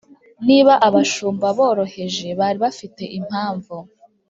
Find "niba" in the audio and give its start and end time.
0.47-0.73